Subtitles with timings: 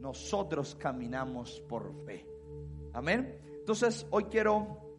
[0.00, 2.26] nosotros caminamos por fe.
[2.92, 3.38] Amén.
[3.58, 4.96] Entonces, hoy quiero,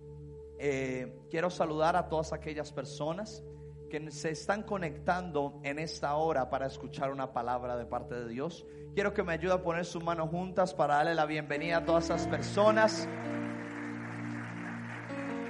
[0.60, 3.44] eh, quiero saludar a todas aquellas personas
[3.90, 8.66] que se están conectando en esta hora para escuchar una palabra de parte de Dios.
[8.94, 12.06] Quiero que me ayude a poner sus manos juntas para darle la bienvenida a todas
[12.06, 13.08] esas personas.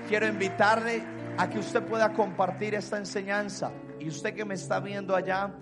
[0.07, 1.03] Quiero invitarle
[1.37, 3.71] a que usted pueda compartir esta enseñanza.
[3.99, 5.53] Y usted que me está viendo allá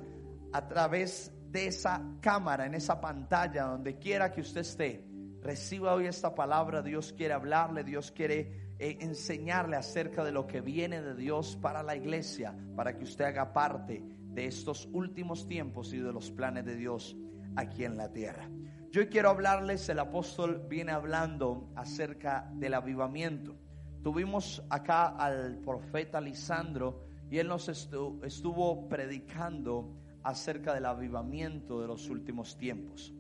[0.52, 5.06] a través de esa cámara, en esa pantalla, donde quiera que usted esté,
[5.42, 6.82] reciba hoy esta palabra.
[6.82, 11.82] Dios quiere hablarle, Dios quiere eh, enseñarle acerca de lo que viene de Dios para
[11.82, 16.66] la iglesia, para que usted haga parte de estos últimos tiempos y de los planes
[16.66, 17.16] de Dios
[17.56, 18.50] aquí en la tierra.
[18.92, 23.56] Yo quiero hablarles, el apóstol viene hablando acerca del avivamiento.
[24.04, 32.10] Tuvimos acá al profeta Lisandro y él nos estuvo predicando acerca del avivamiento de los
[32.10, 33.14] últimos tiempos.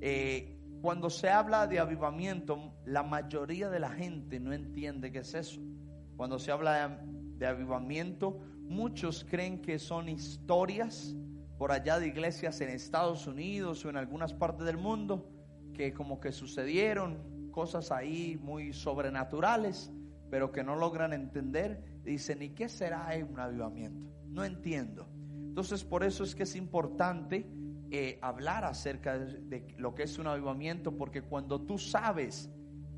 [0.00, 5.34] Eh, cuando se habla de avivamiento, la mayoría de la gente no entiende qué es
[5.34, 5.60] eso.
[6.16, 7.00] Cuando se habla
[7.36, 11.14] de, avivamiento, muchos creen que son historias
[11.58, 15.30] por allá de iglesias en Estados Unidos o en algunas partes del mundo
[15.74, 19.92] que como que sucedieron cosas ahí muy sobrenaturales,
[20.28, 22.00] pero que no logran entender.
[22.02, 24.08] Dicen, ¿y qué será un avivamiento?
[24.26, 25.08] No entiendo.
[25.48, 27.50] Entonces, por eso es que es importante
[27.90, 32.50] eh, hablar acerca de, lo que es un avivamiento, porque cuando tú sabes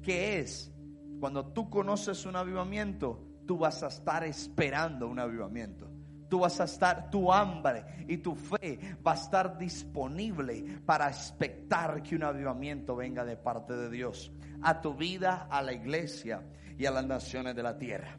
[0.03, 0.73] qué es,
[1.21, 5.89] cuando tú conoces un avivamiento, tú vas a estar esperando un avivamiento.
[6.29, 12.03] Tú vas a estar, tu hambre y tu fe va a estar disponible para expectar
[12.03, 16.43] que un avivamiento venga de parte de Dios a tu vida, a la iglesia
[16.79, 18.19] y a las naciones de la tierra.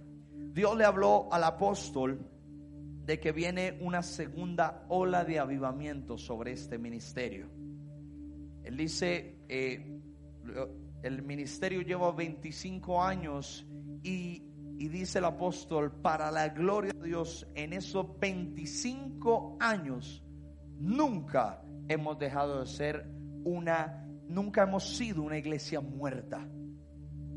[0.53, 2.19] Dios le habló al apóstol
[3.11, 7.49] de que viene una segunda ola de avivamiento sobre este ministerio.
[8.63, 9.99] Él dice, eh,
[11.03, 13.67] el ministerio lleva 25 años
[14.01, 14.43] y,
[14.77, 20.23] y dice el apóstol, para la gloria de Dios, en esos 25 años
[20.79, 23.05] nunca hemos dejado de ser
[23.43, 26.47] una, nunca hemos sido una iglesia muerta.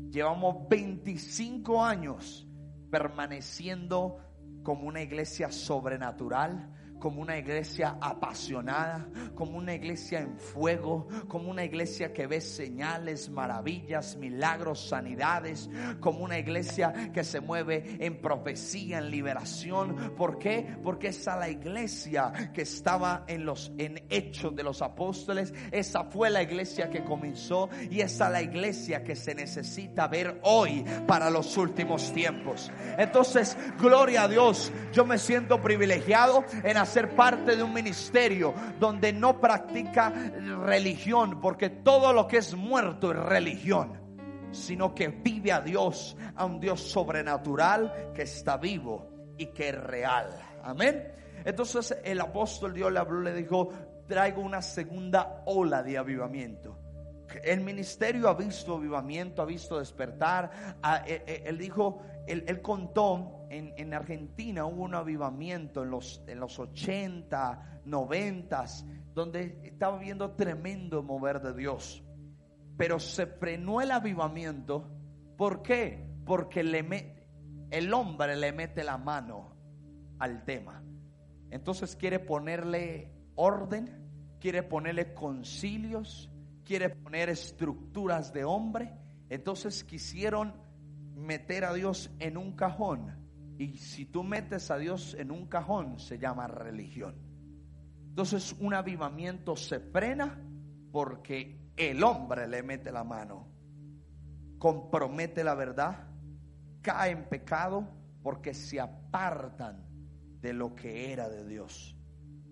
[0.09, 2.47] Llevamos 25 años
[2.89, 4.21] permaneciendo
[4.65, 6.67] como una iglesia sobrenatural,
[6.99, 13.29] como una iglesia apasionada, como una iglesia en fuego, como una iglesia que ve señales,
[13.29, 15.69] maravillas, milagros, sanidades,
[15.99, 20.13] como una iglesia que se mueve en profecía, en liberación.
[20.15, 20.77] ¿Por qué?
[20.83, 26.29] Porque esa la iglesia que estaba en los en hechos de los apóstoles, esa fue
[26.29, 31.57] la iglesia que comenzó y esa la iglesia que se necesita ver hoy para los
[31.57, 32.71] últimos tiempos.
[32.97, 39.13] Entonces, gloria a Dios, yo me siento privilegiado en ser parte de un ministerio donde
[39.13, 40.09] no practica
[40.63, 43.99] religión, porque todo lo que es muerto es religión,
[44.51, 49.83] sino que vive a Dios, a un Dios sobrenatural que está vivo y que es
[49.83, 50.27] real.
[50.63, 51.11] Amén.
[51.43, 53.69] Entonces el apóstol Dios le habló, le dijo,
[54.07, 56.77] traigo una segunda ola de avivamiento.
[57.43, 60.51] El ministerio ha visto avivamiento, ha visto despertar.
[61.05, 66.39] Eh, eh, él dijo, él, contó, en, en, Argentina hubo un avivamiento en los, en
[66.39, 68.65] los 80, 90,
[69.13, 72.03] donde estaba viendo tremendo mover de Dios.
[72.77, 74.89] Pero se frenó el avivamiento.
[75.37, 76.05] ¿Por qué?
[76.25, 79.55] Porque el hombre le mete la mano
[80.19, 80.83] al tema.
[81.51, 86.29] Entonces quiere ponerle orden, quiere ponerle concilios,
[86.65, 88.93] quiere poner estructuras de hombre.
[89.29, 90.53] Entonces quisieron
[91.15, 93.25] meter a Dios en un cajón.
[93.57, 97.15] Y si tú metes a Dios en un cajón, se llama religión.
[98.09, 100.41] Entonces un avivamiento se frena
[100.91, 103.47] porque el hombre le mete la mano,
[104.57, 106.07] compromete la verdad,
[106.81, 107.87] cae en pecado
[108.23, 109.85] porque se apartan
[110.41, 111.97] de lo que era de Dios,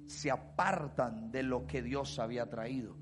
[0.07, 2.97] se apartan de lo que Dios había traído.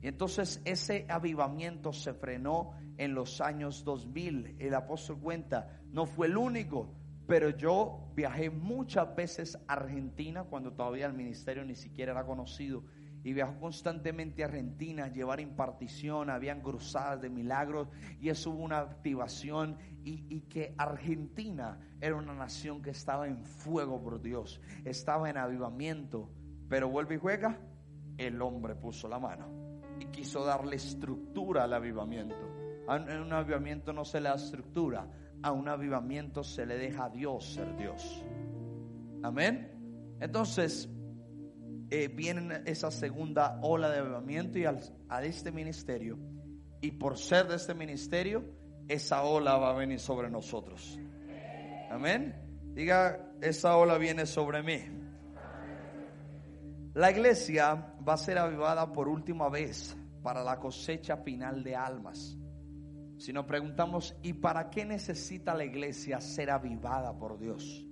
[0.00, 4.56] Y entonces ese avivamiento se frenó en los años 2000.
[4.58, 6.94] El apóstol cuenta, no fue el único,
[7.26, 12.84] pero yo viajé muchas veces a Argentina cuando todavía el ministerio ni siquiera era conocido.
[13.24, 17.88] Y viajó constantemente a Argentina a llevar impartición, habían cruzadas de milagros
[18.20, 23.44] y eso hubo una activación y, y que Argentina era una nación que estaba en
[23.44, 26.30] fuego por Dios, estaba en avivamiento,
[26.68, 27.58] pero vuelve y juega,
[28.16, 29.48] el hombre puso la mano
[29.98, 32.55] y quiso darle estructura al avivamiento.
[32.88, 35.08] A un avivamiento no se le da estructura,
[35.42, 38.22] a un avivamiento se le deja a Dios ser Dios.
[39.22, 40.16] Amén.
[40.20, 40.88] Entonces,
[41.90, 46.18] eh, viene esa segunda ola de avivamiento y al, a este ministerio.
[46.80, 48.44] Y por ser de este ministerio,
[48.88, 50.98] esa ola va a venir sobre nosotros.
[51.90, 52.34] Amén.
[52.74, 54.80] Diga, esa ola viene sobre mí.
[56.94, 62.36] La iglesia va a ser avivada por última vez para la cosecha final de almas.
[63.18, 67.86] Si nos preguntamos, ¿y para qué necesita la iglesia ser avivada por Dios?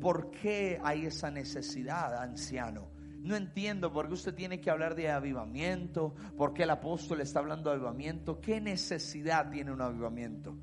[0.00, 2.90] ¿Por qué hay esa necesidad, anciano?
[3.22, 7.40] No entiendo por qué usted tiene que hablar de avivamiento, por qué el apóstol está
[7.40, 8.40] hablando de avivamiento.
[8.40, 10.56] ¿Qué necesidad tiene un avivamiento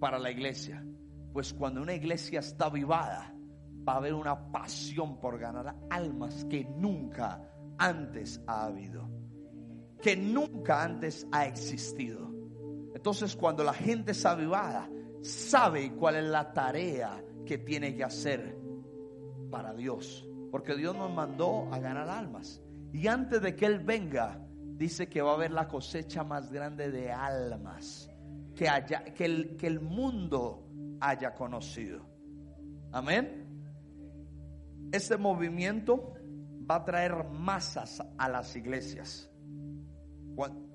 [0.00, 0.84] para la iglesia?
[1.32, 3.34] Pues cuando una iglesia está avivada,
[3.88, 7.40] va a haber una pasión por ganar almas que nunca
[7.78, 9.08] antes ha habido,
[10.02, 12.33] que nunca antes ha existido.
[12.94, 14.88] Entonces cuando la gente es avivada,
[15.20, 18.56] sabe cuál es la tarea que tiene que hacer
[19.50, 20.26] para Dios.
[20.50, 22.62] Porque Dios nos mandó a ganar almas.
[22.92, 24.40] Y antes de que Él venga,
[24.76, 28.08] dice que va a haber la cosecha más grande de almas
[28.54, 30.68] que, haya, que, el, que el mundo
[31.00, 32.06] haya conocido.
[32.92, 33.44] Amén.
[34.92, 36.14] Este movimiento
[36.70, 39.28] va a traer masas a las iglesias.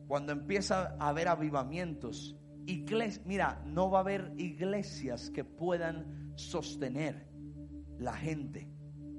[0.10, 2.36] Cuando, empieza a haber avivamientos,
[2.66, 7.30] iglesia, mira, no va a haber iglesias que puedan sostener
[8.00, 8.68] la gente.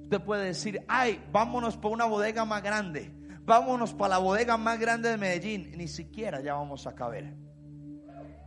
[0.02, 3.14] Usted puede decir, ay, vámonos por una bodega más grande.
[3.42, 5.70] Vámonos para la bodega más grande de Medellín.
[5.76, 7.36] Ni siquiera ya vamos a caber.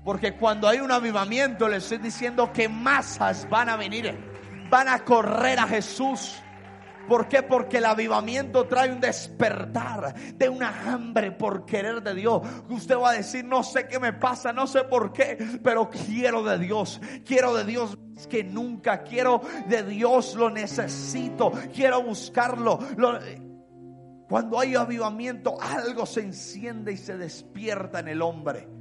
[0.03, 4.13] Porque cuando hay un avivamiento, le estoy diciendo que masas van a venir.
[4.69, 6.42] Van a correr a Jesús.
[7.07, 7.43] ¿Por qué?
[7.43, 12.41] Porque el avivamiento trae un despertar de una hambre por querer de Dios.
[12.69, 16.43] Usted va a decir, no sé qué me pasa, no sé por qué, pero quiero
[16.43, 17.01] de Dios.
[17.25, 17.97] Quiero de Dios
[18.29, 19.03] que nunca.
[19.03, 21.51] Quiero de Dios, lo necesito.
[21.73, 22.79] Quiero buscarlo.
[24.29, 28.72] cuando hay avivamiento, algo se enciende y se despierta en el hombre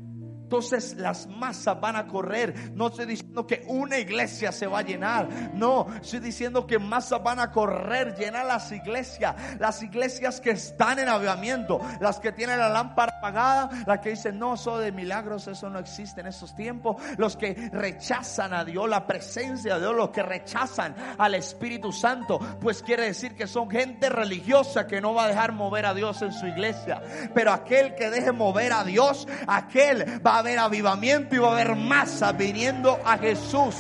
[0.53, 2.73] entonces las masas van a correr.
[2.75, 5.27] No estoy diciendo que una iglesia se va a llenar.
[5.55, 9.35] No, estoy diciendo que masas van a correr, llenar las iglesias.
[9.59, 11.81] Las iglesias que están en avivamiento.
[12.01, 13.71] Las que tienen la lámpara apagada.
[13.87, 16.97] Las que dicen, no, eso de milagros, eso no existe en esos tiempos.
[17.17, 19.97] Los que rechazan a Dios, la presencia de Dios.
[19.97, 22.39] Los que rechazan al Espíritu Santo.
[22.61, 26.21] Pues quiere decir que son gente religiosa que no va a dejar mover a Dios
[26.21, 27.01] en su iglesia.
[27.33, 31.53] Pero aquel que deje mover a Dios, aquel va a haber avivamiento y va a
[31.53, 33.77] haber masa viniendo a Jesús.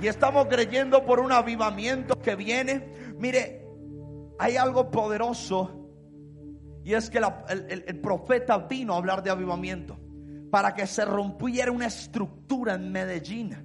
[0.00, 3.14] Y estamos creyendo por un avivamiento que viene.
[3.18, 3.66] Mire,
[4.38, 5.80] hay algo poderoso.
[6.84, 9.98] Y es que el, el profeta vino a hablar de avivamiento.
[10.50, 13.56] Para que se rompiera una estructura en Medellín.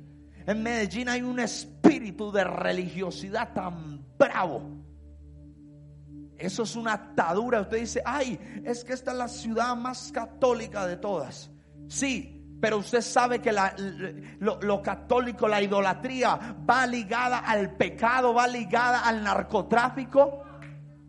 [0.48, 4.79] En Medellín hay un espíritu de religiosidad tan bravo
[6.40, 7.62] eso es una atadura.
[7.62, 11.52] Usted dice, ay, es que esta es la ciudad más católica de todas.
[11.88, 13.56] Sí, pero usted sabe que
[14.40, 20.44] lo, católico, la idolatría, va ligada al pecado, va ligada al narcotráfico.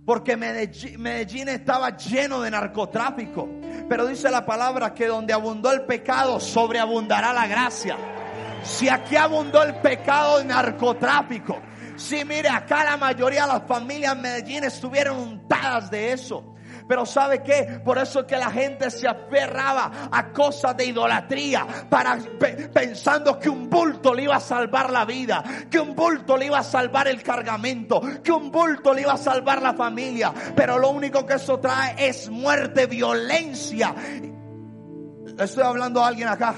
[0.05, 3.49] Porque Medellín, estaba lleno de narcotráfico.
[3.89, 7.97] Pero dice la palabra que donde abundó el pecado, sobreabundará la gracia.
[8.63, 11.61] Si aquí abundó el pecado de narcotráfico,
[12.01, 16.55] Sí, mire, acá la mayoría de las familias en Medellín estuvieron untadas de eso.
[16.89, 17.79] Pero ¿sabe qué?
[17.85, 22.19] Por eso es que la gente se aferraba a cosas de idolatría, para,
[22.73, 26.59] pensando que un bulto le iba a salvar la vida, que un bulto le iba
[26.59, 30.33] a salvar el cargamento, que un bulto le iba a salvar la familia.
[30.57, 33.95] Pero lo único que eso trae es muerte, violencia.
[35.39, 36.55] Estoy hablando a alguien acá.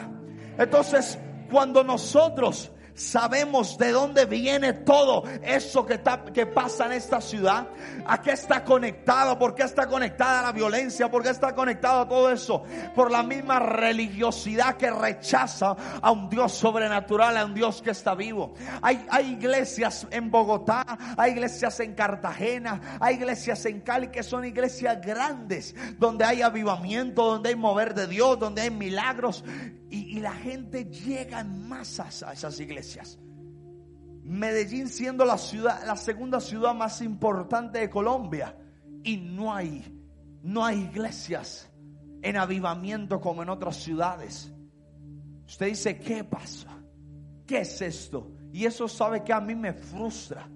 [0.56, 1.18] Entonces,
[1.50, 6.00] cuando nosotros sabemos de dónde viene todo eso que,
[6.32, 7.68] que pasa en esta ciudad,
[8.06, 12.08] a qué está conectado, por qué está conectada la violencia, por qué está conectado a
[12.08, 12.62] todo eso,
[12.94, 18.14] por la misma religiosidad que rechaza a un Dios sobrenatural, a un Dios que está
[18.14, 18.54] vivo.
[18.80, 20.84] Hay, hay iglesias en Bogotá,
[21.16, 27.24] hay iglesias en Cartagena, hay iglesias en Cali que son iglesias grandes, donde hay avivamiento,
[27.24, 29.44] donde hay mover de Dios, donde hay milagros
[29.92, 33.18] y, la gente llega en masas a esas iglesias.
[34.24, 38.56] Medellín siendo la ciudad, la segunda ciudad más importante de Colombia.
[39.04, 39.84] Y no hay,
[40.42, 41.70] no hay iglesias
[42.22, 44.50] en avivamiento como en otras ciudades.
[45.46, 46.70] Usted dice, ¿qué pasa?
[47.46, 48.32] ¿Qué es esto?
[48.50, 50.48] Y eso sabe que a mí me frustra.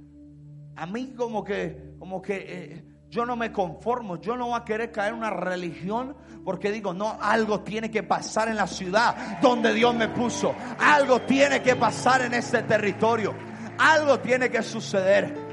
[0.77, 2.85] A mí como que, como que eh,
[3.17, 6.93] yo no me conformo, yo no voy a querer caer en una religión porque digo,
[6.93, 10.55] no, algo tiene que pasar en la ciudad donde Dios me puso.
[10.79, 13.35] Algo tiene que pasar en este territorio.
[13.79, 15.46] Algo tiene que suceder.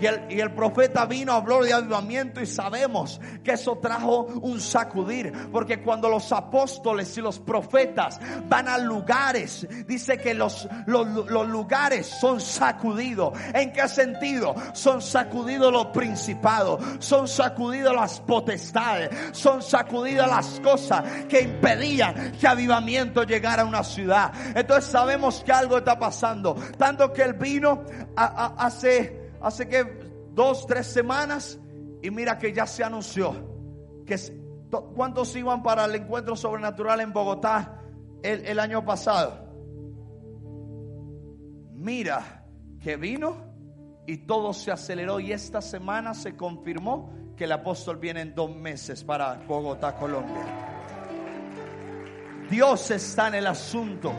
[0.00, 4.60] Y el, y el profeta vino, habló de avivamiento y sabemos que eso trajo un
[4.60, 5.32] sacudir.
[5.52, 11.48] Porque cuando los apóstoles y los profetas van a lugares, dice que los, los, los
[11.48, 13.38] lugares son sacudidos.
[13.54, 14.54] ¿En qué sentido?
[14.72, 22.46] Son sacudidos los principados, son sacudidos las potestades, son sacudidas las cosas que impedían que
[22.46, 24.32] avivamiento llegara a una ciudad.
[24.54, 26.54] Entonces sabemos que algo está pasando.
[26.78, 27.84] Tanto que él vino
[28.16, 29.84] hace, hace que
[30.32, 31.58] dos, tres semanas
[32.02, 33.34] y mira que ya se anunció
[34.06, 34.16] que
[34.94, 37.82] cuántos iban para el encuentro sobrenatural en Bogotá
[38.22, 39.48] el, el año pasado.
[41.74, 42.46] Mira
[42.80, 43.50] que vino
[44.06, 48.54] y todo se aceleró y esta semana se confirmó que el apóstol viene en dos
[48.54, 50.44] meses para Bogotá, Colombia.
[52.50, 54.12] Dios está en el asunto.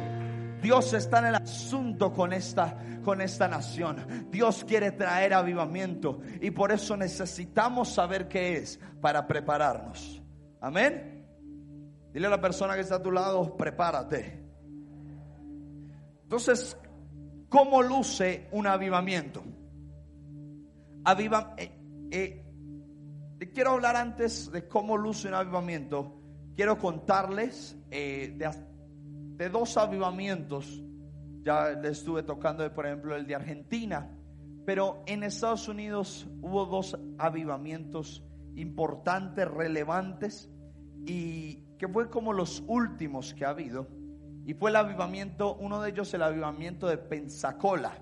[0.61, 4.27] Dios está en el asunto con esta, con esta nación.
[4.29, 10.21] Dios quiere traer avivamiento y por eso necesitamos saber qué es para prepararnos.
[10.59, 11.25] Amén.
[12.13, 14.39] Dile a la persona que está a tu lado, prepárate.
[16.23, 16.77] Entonces,
[17.49, 19.43] ¿cómo luce un avivamiento?
[21.03, 21.71] Aviva, eh,
[22.11, 22.45] eh,
[23.53, 26.21] quiero hablar antes de cómo luce un avivamiento.
[26.55, 28.45] Quiero contarles eh, de
[29.41, 30.83] de dos avivamientos.
[31.41, 34.15] Ya le estuve tocando, por ejemplo, el de Argentina.
[34.67, 40.47] Pero en Estados Unidos hubo dos avivamientos importantes, relevantes,
[41.07, 43.87] y que fue como los últimos que ha habido.
[44.45, 47.97] Y fue el avivamiento, uno de ellos el avivamiento de Pensacola.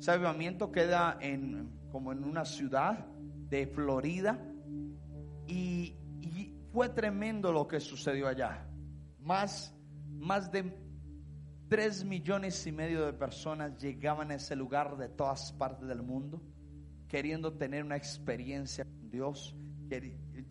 [0.00, 3.06] Ese avivamiento queda en, como en una ciudad
[3.48, 4.44] de Florida.
[5.46, 8.66] Y, y fue tremendo lo que sucedió allá.
[9.20, 9.78] Más
[10.22, 10.72] más de
[11.68, 16.40] tres millones y medio de personas llegaban a ese lugar de todas partes del mundo,
[17.08, 19.56] queriendo tener una experiencia con Dios.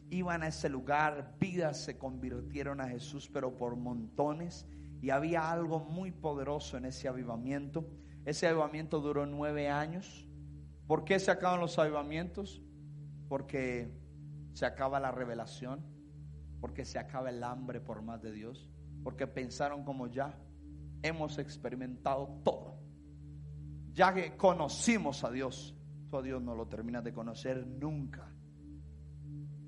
[0.09, 4.67] Iban a ese lugar, vidas se convirtieron a Jesús, pero por montones.
[5.01, 7.89] Y había algo muy poderoso en ese avivamiento.
[8.25, 10.27] Ese avivamiento duró nueve años.
[10.85, 12.61] ¿Por qué se acaban los avivamientos?
[13.29, 13.89] Porque
[14.51, 15.79] se acaba la revelación,
[16.59, 18.69] porque se acaba el hambre por más de Dios
[19.03, 20.37] porque pensaron como ya
[21.01, 22.79] hemos experimentado todo.
[23.93, 25.75] Ya que conocimos a Dios,
[26.09, 28.31] tú a Dios no lo terminas de conocer nunca.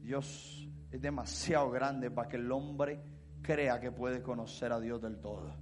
[0.01, 3.03] Dios es demasiado grande para que el hombre
[3.41, 5.53] crea que puede conocer a Dios del todo.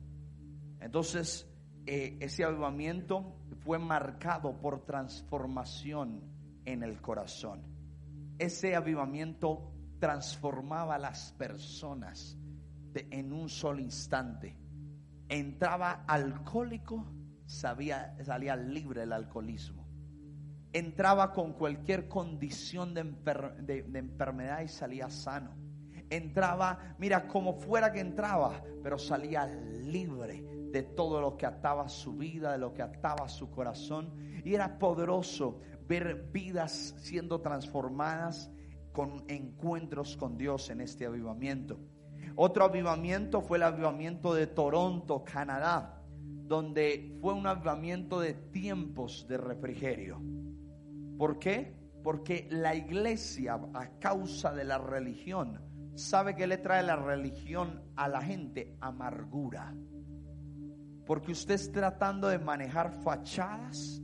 [0.79, 1.47] Entonces,
[1.85, 6.21] eh, ese avivamiento fue marcado por transformación
[6.65, 7.63] en el corazón.
[8.37, 12.37] Ese avivamiento transformaba a las personas
[12.95, 14.57] en un solo instante.
[15.29, 17.05] Entraba alcohólico,
[17.45, 19.87] salía libre del alcoholismo.
[20.73, 25.55] Entraba con cualquier condición de, de enfermedad y salía sano.
[26.09, 32.17] Entraba, mira, como fuera que entraba, pero salía libre de todo lo que ataba su
[32.17, 34.13] vida, de lo que ataba su corazón.
[34.43, 38.51] Y era poderoso ver vidas siendo transformadas
[38.91, 41.79] con encuentros con Dios en este avivamiento.
[42.35, 46.01] Otro avivamiento fue el avivamiento de Toronto, Canadá,
[46.45, 50.21] donde fue un avivamiento de tiempos de refrigerio.
[51.17, 51.75] ¿Por qué?
[52.03, 55.61] Porque la iglesia, a causa de la religión,
[55.95, 59.75] sabe que le trae la religión a la gente amargura.
[61.05, 64.01] Porque usted está tratando de manejar fachadas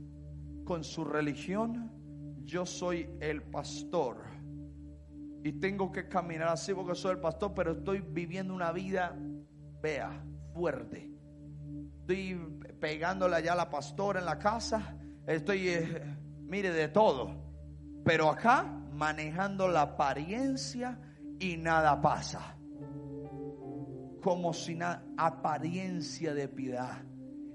[0.64, 1.90] con su religión.
[2.44, 4.37] Yo soy el pastor
[5.44, 9.16] y tengo que caminar así porque soy el pastor, pero estoy viviendo una vida,
[9.80, 11.10] vea, fuerte.
[12.00, 12.34] Estoy
[12.80, 17.48] pegándole allá a la pastora en la casa, estoy, eh, mire, de todo.
[18.04, 20.98] Pero acá manejando la apariencia
[21.38, 22.56] y nada pasa.
[24.22, 27.04] Como si nada, apariencia de piedad.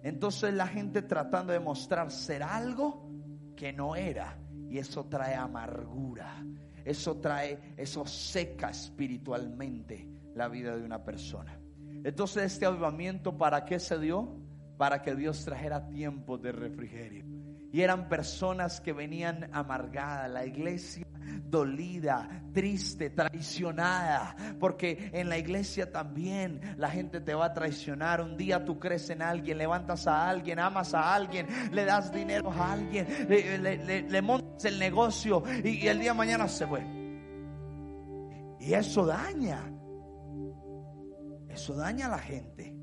[0.03, 3.09] Entonces la gente tratando de mostrar ser algo
[3.55, 4.39] que no era.
[4.69, 6.43] Y eso trae amargura
[6.85, 11.59] eso trae, eso seca espiritualmente la vida de una persona.
[12.03, 14.35] Entonces este avivamiento, ¿para qué se dio?
[14.77, 17.25] Para que Dios trajera tiempo de refrigerio.
[17.71, 20.29] Y eran personas que venían amargadas.
[20.29, 21.02] La iglesia
[21.45, 24.35] dolida, triste, traicionada.
[24.59, 28.21] Porque en la iglesia también la gente te va a traicionar.
[28.21, 32.51] Un día tú crees en alguien, levantas a alguien, amas a alguien, le das dinero
[32.51, 36.83] a alguien, le, montas el negocio y, el día de mañana se fue.
[38.59, 39.71] Y eso daña.
[41.49, 42.75] Eso daña a la gente.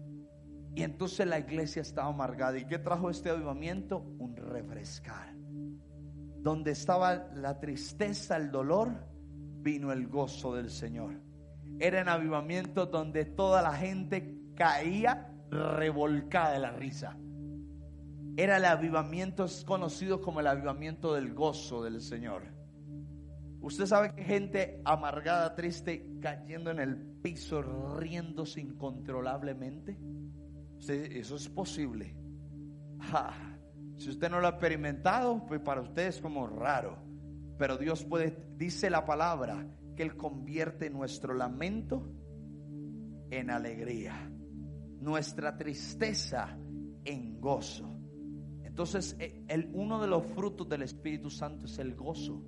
[0.75, 2.57] Y entonces la iglesia estaba amargada.
[2.57, 3.99] ¿Y qué trajo este avivamiento?
[3.99, 5.40] Un refrescar
[6.43, 9.07] donde estaba la tristeza, el dolor,
[9.63, 11.21] vino el gozo del Señor.
[11.79, 17.17] Era en avivamiento donde toda la gente caía revolcada de la risa.
[18.37, 22.43] Era el avivamiento, conocido como el avivamiento del gozo del Señor.
[23.61, 27.61] Usted sabe que gente amargada, triste, cayendo en el piso,
[27.99, 29.99] riéndose incontrolablemente.
[30.89, 32.17] eso es posible.
[34.01, 36.97] Si usted no lo ha experimentado, pues para usted es como raro.
[37.59, 42.11] Pero Dios puede, dice la palabra, que Él convierte nuestro lamento
[43.31, 44.33] en alegría,
[45.03, 46.57] nuestra tristeza
[47.05, 47.95] en gozo.
[48.63, 52.43] Entonces, eh, el, uno de los frutos del Espíritu Santo es el gozo.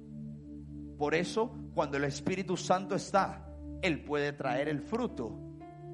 [0.97, 3.47] Por eso, cuando el Espíritu Santo está,
[3.83, 5.39] Él puede traer el fruto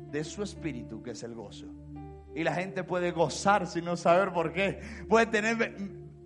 [0.09, 1.67] de su Espíritu, que es el gozo.
[2.38, 4.80] Y la gente puede gozar sin no saber por qué.
[5.09, 5.75] Puede tener,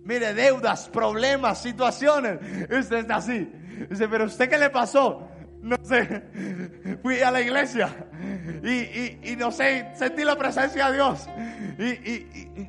[0.03, 2.39] mire, deudas, problemas, situaciones.
[2.69, 3.51] usted está así.
[3.89, 5.27] Dice, pero ¿usted qué le pasó?
[5.63, 6.21] no sé,
[7.01, 7.89] fui a la iglesia
[8.61, 11.25] y, no sé, sentí la presencia de Dios.
[11.79, 12.11] Y,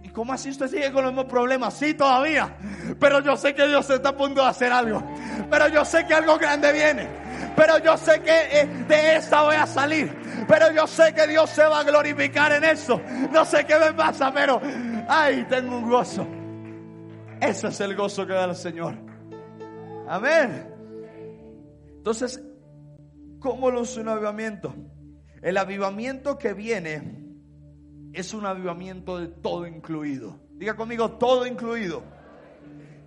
[0.05, 1.75] y, cómo así usted sigue con los mismos problemas?
[1.75, 2.57] Sí, todavía.
[3.01, 5.03] Pero yo sé que Dios está a punto de hacer algo.
[5.51, 7.09] Pero yo sé que algo grande viene.
[7.57, 10.24] Pero yo sé que eh, de esta voy a salir.
[10.47, 13.01] Pero yo sé que Dios se va a glorificar en eso.
[13.33, 14.61] No sé qué me pasa, pero
[15.09, 16.27] ay, tengo un gozo.
[17.41, 18.95] Ese es el gozo que da el Señor.
[20.09, 20.71] Amén.
[21.97, 22.41] Entonces,
[23.45, 24.75] ¿Cómo es un avivamiento?
[25.43, 27.37] El avivamiento que viene
[28.15, 30.41] es un avivamiento de todo incluido.
[30.53, 32.03] Diga conmigo, todo incluido.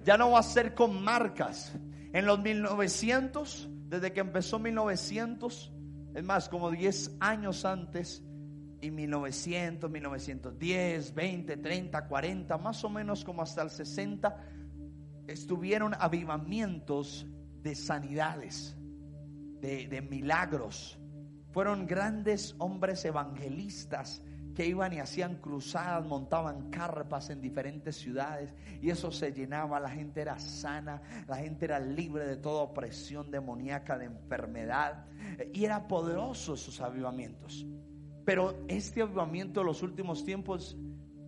[0.03, 1.73] Ya no va a ser con marcas.
[2.13, 5.73] En los 1900, desde que empezó 1900,
[6.17, 8.23] es más, como 10 años antes,
[8.81, 14.35] y 1900, 1910, 20, 30, 40, más o menos como hasta el 60,
[15.27, 17.27] estuvieron avivamientos
[17.61, 18.75] de sanidades
[19.61, 20.97] de, milagros.
[21.51, 24.23] Fueron grandes hombres evangelistas
[24.57, 29.91] que iban y hacían cruzadas, montaban carpas en diferentes ciudades y eso se llenaba, la
[29.91, 35.05] gente era sana, la gente era libre de toda opresión demoníaca, de enfermedad
[35.53, 37.67] y era poderoso esos avivamientos.
[38.25, 40.75] Pero este avivamiento de los últimos tiempos,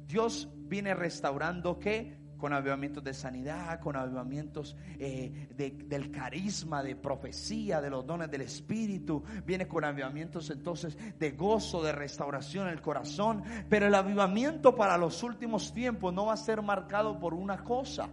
[0.08, 7.82] Dios viene restaurando que con avivamientos de sanidad, con avivamientos eh, del carisma, de profecía,
[7.82, 9.21] de los dones del Espíritu.
[9.45, 13.43] Viene con avivamientos entonces de gozo, de restauración en el corazón.
[13.69, 18.10] Pero el avivamiento para los últimos tiempos no va a ser marcado por una cosa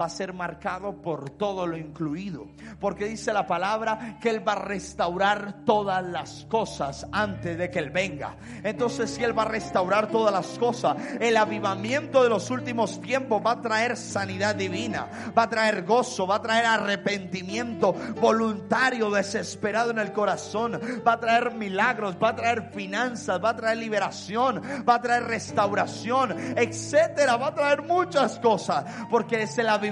[0.00, 2.48] va a ser marcado por todo lo incluido.
[2.80, 7.78] Porque dice la palabra que Él va a restaurar todas las cosas antes de que
[7.78, 8.36] Él venga.
[8.62, 13.42] Entonces si Él va a restaurar todas las cosas, el avivamiento de los últimos tiempos
[13.44, 19.90] va a traer sanidad divina, va a traer gozo, va a traer arrepentimiento voluntario, desesperado
[19.90, 24.60] en el corazón, va a traer milagros, va a traer finanzas, va a traer liberación,
[24.86, 29.85] va a traer restauración, etcétera, va a traer muchas cosas, porque es el avivamiento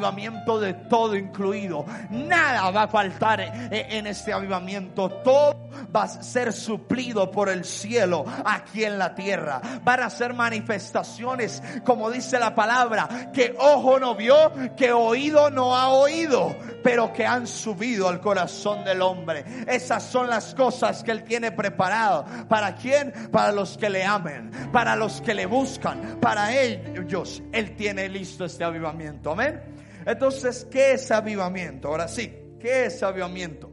[0.61, 1.85] de todo incluido.
[2.11, 5.09] Nada va a faltar en este avivamiento.
[5.09, 9.61] Todo va a ser suplido por el cielo aquí en la tierra.
[9.83, 15.76] Van a ser manifestaciones, como dice la palabra, que ojo no vio, que oído no
[15.76, 19.44] ha oído, pero que han subido al corazón del hombre.
[19.66, 22.24] Esas son las cosas que Él tiene preparado.
[22.48, 23.12] ¿Para quién?
[23.30, 27.42] Para los que le amen, para los que le buscan, para ellos.
[27.52, 29.33] Él tiene listo este avivamiento.
[29.33, 29.83] Amén.
[30.06, 31.88] Entonces, ¿qué es avivamiento?
[31.88, 33.70] Ahora sí, ¿qué es avivamiento?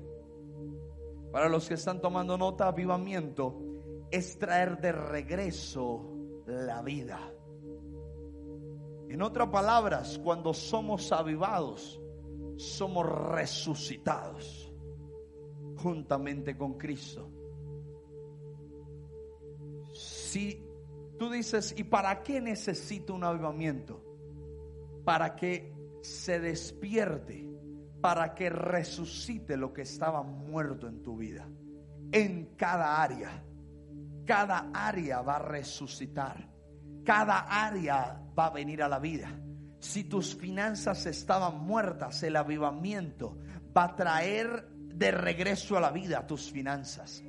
[1.31, 3.57] Para los que están tomando nota, avivamiento
[4.11, 6.11] es traer de regreso
[6.45, 7.19] la vida.
[9.09, 12.01] En otras palabras, cuando somos avivados,
[12.55, 14.71] somos resucitados
[15.77, 17.29] juntamente con Cristo.
[19.93, 20.63] Si
[21.17, 24.01] tú dices, ¿y para qué necesito un avivamiento?
[25.03, 27.47] Para que se despierte
[28.01, 31.47] para que resucite lo que estaba muerto en tu vida.
[32.11, 33.43] En cada área.
[34.25, 36.49] Cada área va a resucitar.
[37.05, 39.39] Cada área va a venir a la vida.
[39.79, 43.39] Si tus finanzas estaban muertas, el avivamiento
[43.75, 47.23] va a traer de regreso a la vida tus finanzas.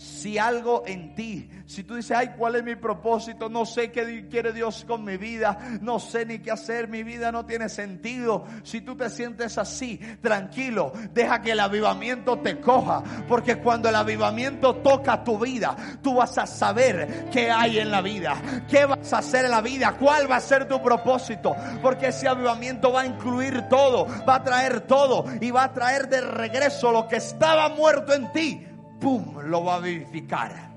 [0.00, 3.50] Si algo en ti, si tú dices, ay, ¿cuál es mi propósito?
[3.50, 7.30] No sé qué quiere Dios con mi vida, no sé ni qué hacer, mi vida
[7.30, 8.46] no tiene sentido.
[8.62, 13.94] Si tú te sientes así, tranquilo, deja que el avivamiento te coja, porque cuando el
[13.94, 19.12] avivamiento toca tu vida, tú vas a saber qué hay en la vida, qué vas
[19.12, 23.02] a hacer en la vida, cuál va a ser tu propósito, porque ese avivamiento va
[23.02, 27.16] a incluir todo, va a traer todo y va a traer de regreso lo que
[27.16, 28.66] estaba muerto en ti
[29.00, 30.70] ¡pum!, lo va a vivificar.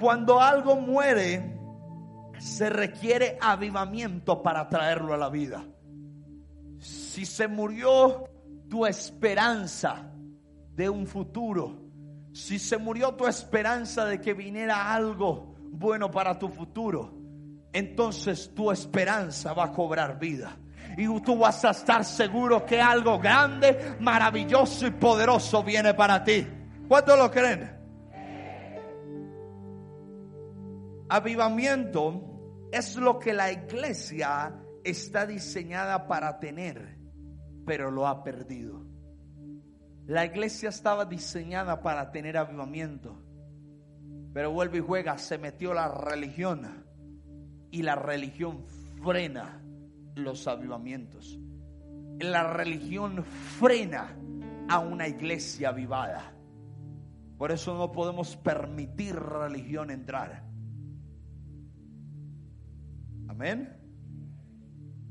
[0.00, 1.58] Cuando algo muere,
[2.38, 5.64] se requiere avivamiento para traerlo a la vida.
[6.78, 8.24] Si se murió
[8.68, 10.12] tu esperanza
[10.74, 11.88] de un futuro,
[12.32, 17.12] si se murió tu esperanza de que viniera algo bueno para tu futuro,
[17.72, 20.56] entonces tu esperanza va a cobrar vida.
[20.96, 26.46] Y tú vas a estar seguro que algo grande, maravilloso y poderoso viene para ti.
[26.88, 27.70] ¿Cuántos lo creen?
[31.10, 36.98] Avivamiento es lo que la iglesia está diseñada para tener,
[37.66, 38.86] pero lo ha perdido.
[40.06, 43.22] La iglesia estaba diseñada para tener avivamiento,
[44.32, 46.86] pero vuelve y juega, se metió la religión
[47.70, 48.64] y la religión
[49.02, 49.62] frena
[50.14, 51.38] los avivamientos.
[52.20, 54.16] La religión frena
[54.68, 56.37] a una iglesia avivada.
[57.38, 60.44] Por eso no podemos permitir religión entrar.
[63.28, 63.78] Amén.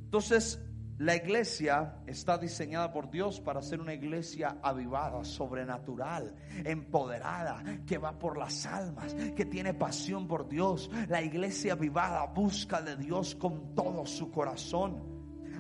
[0.04, 0.62] Entonces,
[0.98, 6.36] la iglesia está diseñada por Dios para ser una iglesia avivada, sobrenatural,
[6.66, 10.92] empoderada, que va por las almas, que tiene pasión por Dios.
[11.08, 15.02] La iglesia avivada busca de Dios con todo su corazón.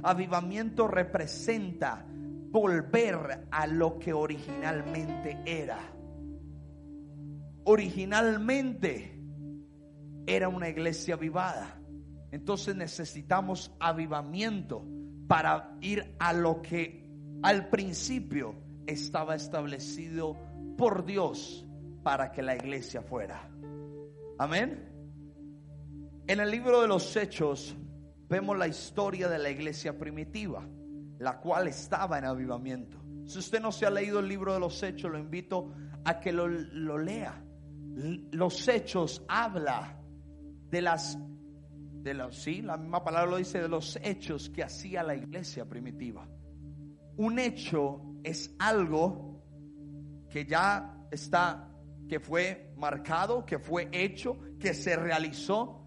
[0.04, 2.06] Avivamiento representa
[2.50, 5.97] volver a lo que originalmente era
[7.68, 9.14] originalmente
[10.26, 11.78] era una iglesia avivada.
[12.32, 14.86] Entonces necesitamos avivamiento
[15.28, 17.12] para ir a lo que
[17.44, 20.38] al principio estaba establecido
[20.78, 21.66] por Dios
[22.04, 23.50] para que la iglesia fuera.
[24.40, 24.90] Amén.
[26.26, 27.76] En el libro de los Hechos
[28.30, 30.66] vemos la historia de la iglesia primitiva,
[31.20, 32.98] la cual estaba en avivamiento.
[33.26, 35.74] Si usted no se ha leído el libro de los Hechos, lo invito
[36.06, 37.44] a que lo, lo lea
[38.32, 40.00] los hechos habla
[40.70, 41.18] de las
[42.04, 45.66] de los sí, la misma palabra lo dice de los hechos que hacía la iglesia
[45.66, 46.28] primitiva.
[47.18, 49.44] Un hecho es algo
[50.30, 51.70] que ya está
[52.08, 55.84] que fue marcado, que fue hecho, que se realizó,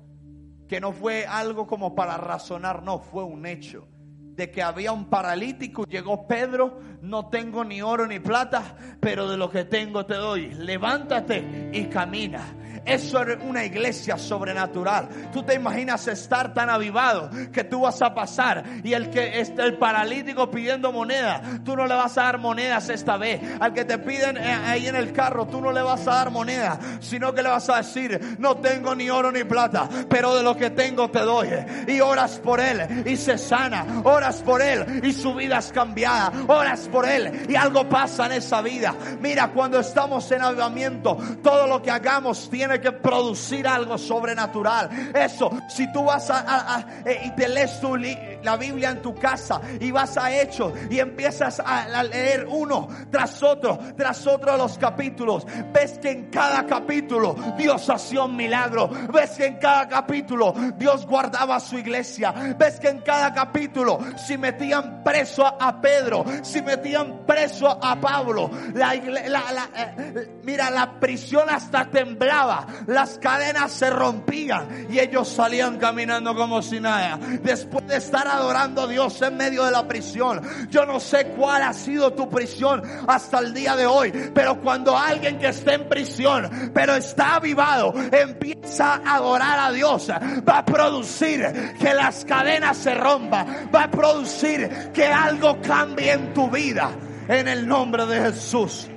[0.68, 3.88] que no fue algo como para razonar, no, fue un hecho
[4.36, 9.36] de que había un paralítico, llegó Pedro, no tengo ni oro ni plata, pero de
[9.36, 12.54] lo que tengo te doy, levántate y camina.
[12.90, 15.08] Eso es una iglesia sobrenatural.
[15.32, 19.64] Tú te imaginas estar tan avivado que tú vas a pasar y el que está
[19.64, 23.40] el paralítico pidiendo moneda, tú no le vas a dar monedas esta vez.
[23.60, 26.30] Al que te piden eh, ahí en el carro, tú no le vas a dar
[26.30, 30.42] moneda, sino que le vas a decir, no tengo ni oro ni plata, pero de
[30.42, 31.48] lo que tengo te doy.
[31.86, 34.02] Y oras por él y se sana.
[34.04, 36.32] Oras por él y su vida es cambiada.
[36.46, 38.94] Oras por él y algo pasa en esa vida.
[39.20, 44.90] Mira, cuando estamos en avivamiento, todo lo que hagamos tiene que producir algo sobrenatural.
[45.14, 47.96] Eso, si tú vas a, eh, y te lees tu,
[48.42, 53.42] la Biblia en tu casa y vas a Hechos y empiezas a, leer uno tras
[53.42, 58.88] otro, tras otro los capítulos, ves que en cada capítulo Dios hacía un milagro.
[59.12, 62.32] Ves que en cada capítulo Dios guardaba su iglesia.
[62.58, 68.50] Ves que en cada capítulo si metían preso a, Pedro, si metían preso a Pablo,
[68.74, 76.34] la, eh, mira, la prisión hasta temblaba las cadenas se rompían y ellos salían caminando
[76.34, 77.18] como si nada.
[77.42, 81.62] Después de estar adorando a Dios en medio de la prisión, yo no sé cuál
[81.62, 85.88] ha sido tu prisión hasta el día de hoy, pero cuando alguien que esté en
[85.88, 92.76] prisión, pero está avivado, empieza a adorar a Dios, va a producir que las cadenas
[92.76, 96.90] se rompan, va a producir que algo cambie en tu vida
[97.28, 98.88] en el nombre de Jesús.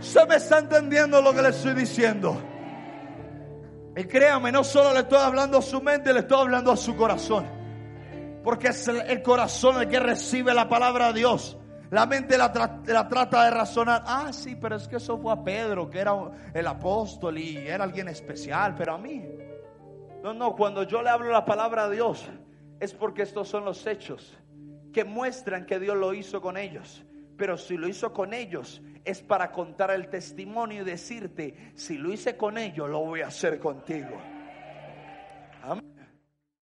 [0.00, 2.40] ¿Se me está entendiendo lo que le estoy diciendo?
[3.96, 6.96] Y créame, no solo le estoy hablando a su mente, le estoy hablando a su
[6.96, 7.59] corazón.
[8.42, 11.58] Porque es el, corazón el que recibe la palabra de Dios.
[11.90, 14.02] La mente la, trata de razonar.
[14.06, 16.14] Ah, sí, pero es que eso fue a Pedro, que era
[16.54, 19.26] el apóstol y era alguien especial, pero a mí.
[20.22, 22.28] No, no, cuando yo le hablo la palabra de Dios,
[22.78, 24.38] es porque estos son los hechos
[24.92, 27.04] que muestran que Dios lo hizo con ellos
[27.36, 32.12] Pero si lo hizo con ellos, es para contar el testimonio y decirte, si lo
[32.12, 34.18] hice con ellos, lo voy a hacer contigo.